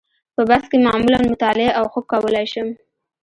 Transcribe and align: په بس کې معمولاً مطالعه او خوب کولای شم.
په 0.35 0.41
بس 0.49 0.63
کې 0.71 0.77
معمولاً 0.85 1.19
مطالعه 1.31 1.71
او 1.79 1.83
خوب 1.91 2.05
کولای 2.13 2.45
شم. 2.53 2.67